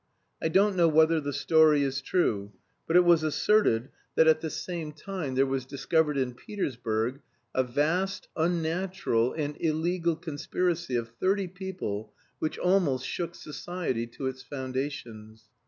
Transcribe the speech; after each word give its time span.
I 0.41 0.47
don't 0.47 0.75
know 0.75 0.87
whether 0.87 1.21
the 1.21 1.31
story 1.31 1.83
is 1.83 2.01
true, 2.01 2.53
but 2.87 2.95
it 2.95 3.03
was 3.05 3.21
asserted 3.21 3.89
that 4.15 4.25
at 4.27 4.41
the 4.41 4.49
same 4.49 4.93
time 4.93 5.35
there 5.35 5.45
was 5.45 5.63
discovered 5.63 6.17
in 6.17 6.33
Petersburg 6.33 7.21
a 7.53 7.61
vast, 7.63 8.27
unnatural, 8.35 9.31
and 9.33 9.55
illegal 9.59 10.15
conspiracy 10.15 10.95
of 10.95 11.09
thirty 11.19 11.47
people 11.47 12.15
which 12.39 12.57
almost 12.57 13.05
shook 13.05 13.35
society 13.35 14.07
to 14.07 14.25
its 14.25 14.41
foundations. 14.41 15.43